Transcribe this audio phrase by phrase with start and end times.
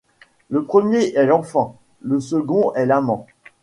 [0.49, 3.27] Le premier est l’enfant, le second est l’amant.